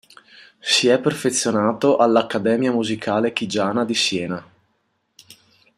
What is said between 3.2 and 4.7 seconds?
Chigiana di Siena.